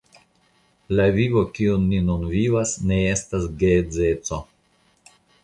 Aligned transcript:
La 0.99 1.03
vivo 1.17 1.43
kiun 1.57 1.85
ni 1.91 1.99
nun 2.07 2.23
vivas, 2.31 2.73
ne 2.93 2.99
estas 3.11 3.47
geedzeco. 3.61 4.43